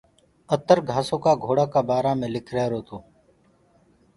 اتر 0.55 0.77
گھآسو 0.89 1.15
ڪآ 1.23 1.31
گھوڙآ 1.43 1.65
ڪآ 1.73 1.81
بآرآ 1.87 2.11
مي 2.19 2.27
لکرهيرو 2.35 2.81
تو۔ 2.87 2.97